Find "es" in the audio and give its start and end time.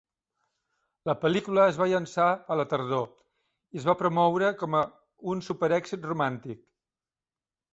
1.73-1.77, 3.83-3.87